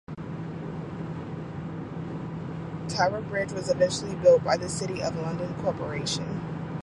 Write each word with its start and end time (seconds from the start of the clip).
Tower 2.87 3.21
Bridge 3.29 3.51
was 3.51 3.69
eventually 3.69 4.15
built 4.15 4.43
by 4.43 4.57
the 4.57 4.67
City 4.67 4.99
of 5.03 5.15
London 5.15 5.53
Corporation. 5.61 6.41